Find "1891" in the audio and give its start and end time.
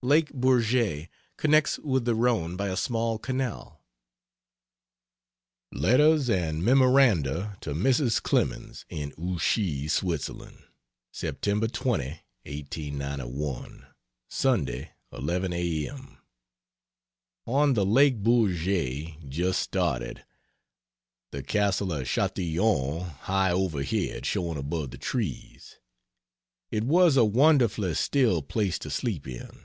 12.46-13.88